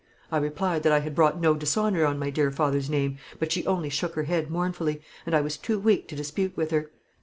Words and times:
I 0.31 0.37
replied 0.37 0.81
that 0.81 0.91
I 0.91 1.01
had 1.01 1.13
brought 1.13 1.39
no 1.39 1.53
dishonour 1.53 2.05
on 2.05 2.17
my 2.17 2.31
dear 2.31 2.49
father's 2.49 2.89
name; 2.89 3.19
but 3.37 3.51
she 3.51 3.67
only 3.67 3.89
shook 3.89 4.15
her 4.15 4.23
head 4.23 4.49
mournfully, 4.49 4.99
and 5.27 5.35
I 5.35 5.41
was 5.41 5.57
too 5.57 5.77
weak 5.77 6.07
to 6.07 6.15
dispute 6.15 6.57
with 6.57 6.71
her. 6.71 6.89